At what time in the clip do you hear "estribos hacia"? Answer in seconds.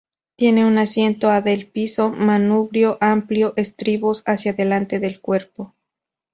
3.55-4.51